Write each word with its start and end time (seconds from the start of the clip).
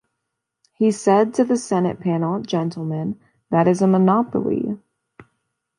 He 0.73 0.89
said 0.89 1.31
to 1.35 1.43
the 1.43 1.57
Senate 1.57 1.99
panel, 1.99 2.41
Gentlemen, 2.41 3.19
that 3.51 3.67
is 3.67 3.83
a 3.83 3.87
monopoly. 3.87 4.79